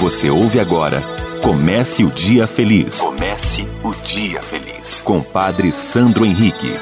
[0.00, 1.02] Você ouve agora
[1.42, 2.98] Comece o Dia Feliz.
[2.98, 5.00] Comece o Dia Feliz.
[5.02, 6.72] Com Padre Sandro Henrique.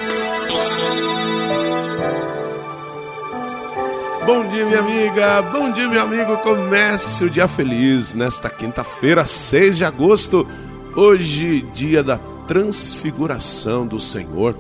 [4.25, 5.43] Bom dia, minha amiga.
[5.43, 6.39] Bom dia, meu amigo.
[6.39, 10.49] Comece o Dia Feliz nesta quinta-feira, 6 de agosto.
[10.97, 14.57] Hoje, dia da transfiguração do Senhor.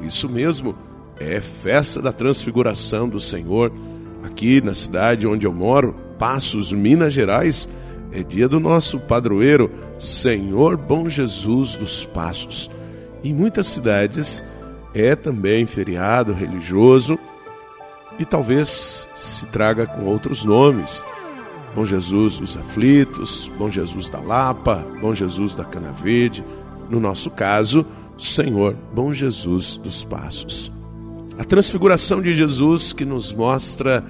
[0.00, 0.76] Isso mesmo,
[1.18, 3.72] é festa da transfiguração do Senhor.
[4.22, 7.68] Aqui na cidade onde eu moro, Passos, Minas Gerais,
[8.12, 12.70] é dia do nosso padroeiro, Senhor Bom Jesus dos Passos.
[13.22, 14.44] Em muitas cidades
[14.94, 17.18] é também feriado religioso
[18.18, 21.04] e talvez se traga com outros nomes.
[21.74, 26.44] Bom Jesus dos Aflitos, Bom Jesus da Lapa, Bom Jesus da Cana Verde.
[26.88, 27.86] No nosso caso,
[28.16, 30.72] Senhor Bom Jesus dos Passos.
[31.38, 34.04] A transfiguração de Jesus que nos mostra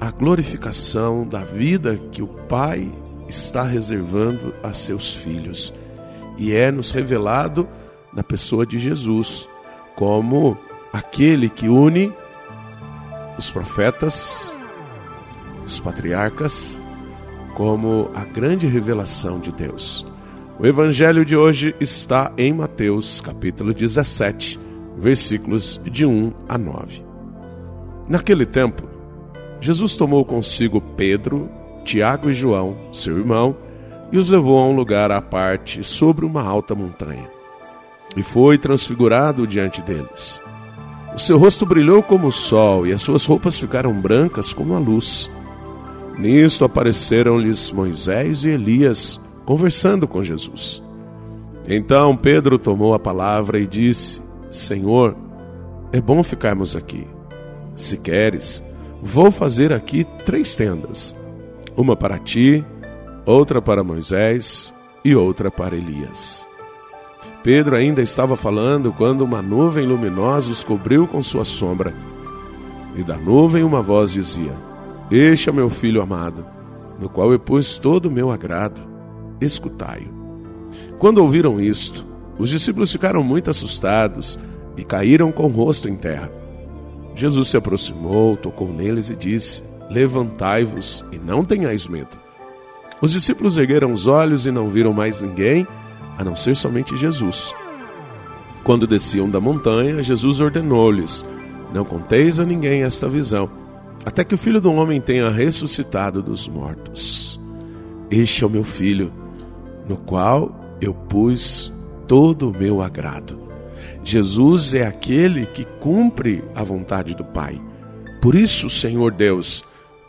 [0.00, 2.92] a glorificação da vida que o Pai
[3.28, 5.72] está reservando a seus filhos.
[6.36, 7.68] E é nos revelado
[8.12, 9.48] na pessoa de Jesus,
[9.94, 10.56] como
[10.92, 12.12] aquele que une
[13.36, 14.52] os profetas,
[15.64, 16.80] os patriarcas,
[17.54, 20.06] como a grande revelação de Deus.
[20.58, 24.58] O evangelho de hoje está em Mateus, capítulo 17,
[24.96, 27.04] versículos de 1 a 9.
[28.08, 28.88] Naquele tempo,
[29.60, 31.48] Jesus tomou consigo Pedro,
[31.84, 33.56] Tiago e João, seu irmão,
[34.10, 37.28] e os levou a um lugar à parte sobre uma alta montanha.
[38.16, 40.40] E foi transfigurado diante deles.
[41.14, 44.78] O seu rosto brilhou como o sol e as suas roupas ficaram brancas como a
[44.78, 45.30] luz.
[46.18, 50.82] Nisto apareceram-lhes Moisés e Elias conversando com Jesus.
[51.68, 55.16] Então Pedro tomou a palavra e disse: Senhor,
[55.92, 57.06] é bom ficarmos aqui.
[57.74, 58.62] Se queres,
[59.02, 61.17] vou fazer aqui três tendas
[61.78, 62.64] uma para ti,
[63.24, 66.44] outra para Moisés e outra para Elias.
[67.44, 71.94] Pedro ainda estava falando quando uma nuvem luminosa os cobriu com sua sombra.
[72.96, 74.52] E da nuvem uma voz dizia:
[75.08, 76.44] Este é meu filho amado,
[76.98, 78.82] no qual eu pus todo o meu agrado.
[79.40, 80.18] Escutai-o.
[80.98, 82.04] Quando ouviram isto,
[82.36, 84.36] os discípulos ficaram muito assustados
[84.76, 86.32] e caíram com o rosto em terra.
[87.14, 92.18] Jesus se aproximou, tocou neles e disse: Levantai-vos e não tenhais medo.
[93.00, 95.66] Os discípulos ergueram os olhos e não viram mais ninguém,
[96.16, 97.54] a não ser somente Jesus.
[98.64, 101.24] Quando desciam da montanha, Jesus ordenou-lhes:
[101.72, 103.48] Não conteis a ninguém esta visão,
[104.04, 107.40] até que o filho do homem tenha ressuscitado dos mortos.
[108.10, 109.12] Este é o meu filho,
[109.88, 111.72] no qual eu pus
[112.06, 113.38] todo o meu agrado.
[114.02, 117.60] Jesus é aquele que cumpre a vontade do Pai.
[118.20, 119.64] Por isso, Senhor Deus,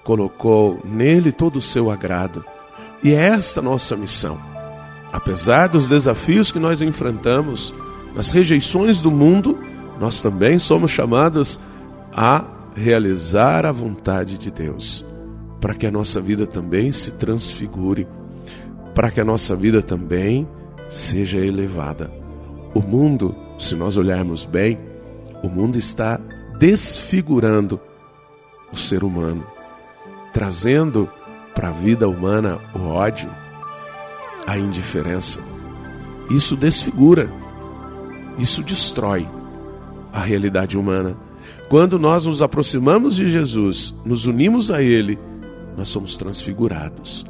[0.10, 2.44] colocou nele todo o seu agrado.
[3.04, 4.40] E é esta nossa missão.
[5.14, 7.76] Apesar dos desafios que nós enfrentamos,
[8.16, 9.60] nas rejeições do mundo,
[10.00, 11.60] nós também somos chamados
[12.12, 12.44] a
[12.76, 15.06] realizar a vontade de Deus,
[15.62, 18.08] para que a nossa vida também se transfigure,
[18.96, 20.48] para que a nossa vida também
[20.90, 22.12] seja elevada.
[22.74, 24.80] O mundo, se nós olharmos bem,
[25.44, 26.20] o mundo está
[26.58, 27.80] desfigurando
[28.74, 29.59] o ser humano
[30.32, 31.10] trazendo
[31.54, 33.30] para a vida humana o ódio,
[34.48, 35.42] a indiferença.
[36.30, 37.30] Isso desfigura,
[38.38, 39.28] isso destrói
[40.14, 41.18] a realidade humana.
[41.68, 45.20] Quando nós nos aproximamos de Jesus, nos unimos a Ele,
[45.78, 47.26] nós somos transfigurados,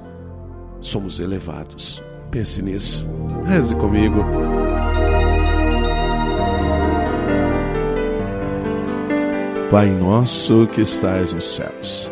[0.79, 2.01] somos elevados.
[2.31, 3.05] Pense nisso,
[3.45, 4.23] reze comigo.
[9.71, 12.11] Pai nosso que estais nos céus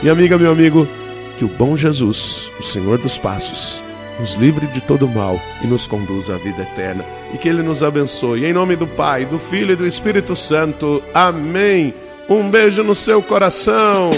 [0.00, 0.86] Minha amiga, meu amigo,
[1.36, 3.82] que o bom Jesus, o Senhor dos Passos,
[4.20, 7.04] nos livre de todo mal e nos conduza à vida eterna.
[7.32, 8.44] E que Ele nos abençoe.
[8.44, 11.02] Em nome do Pai, do Filho e do Espírito Santo.
[11.12, 11.94] Amém.
[12.28, 14.10] Um beijo no seu coração.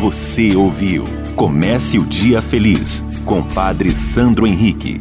[0.00, 1.04] Você ouviu
[1.38, 5.00] Comece o Dia Feliz com Padre Sandro Henrique.